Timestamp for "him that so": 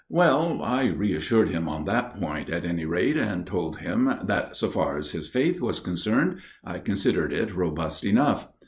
3.77-4.67